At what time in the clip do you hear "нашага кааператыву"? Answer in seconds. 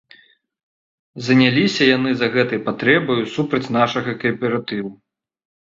3.79-4.91